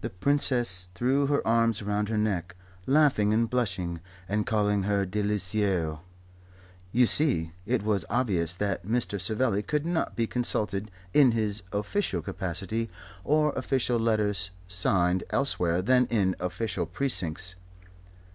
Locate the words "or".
13.24-13.52